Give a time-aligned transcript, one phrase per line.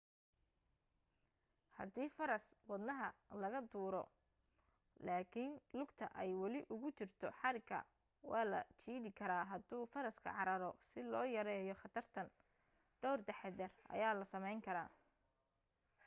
[1.79, 3.09] hadii faras wadaha
[3.41, 4.01] laga tuuro
[5.07, 7.79] laakin lugta ay wali ugu jirto xariga
[8.31, 12.27] waa la jiidi karaa haduu faraska cararo si loo yareeyo khatartan
[13.01, 14.89] dhawr taxaddar ayaa la samayn karaa